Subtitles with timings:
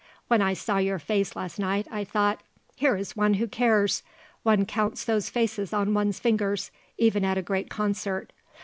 [0.29, 2.41] When I saw your face last night I thought:
[2.75, 4.01] Here is one who cares.
[4.41, 8.33] One counts those faces on one's fingers even at a great concert.